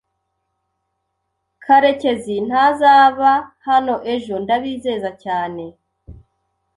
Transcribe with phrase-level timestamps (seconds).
[1.63, 3.31] Karekezi ntazaba
[3.67, 4.33] hano ejo.
[4.43, 5.63] Ndabizeza cyane.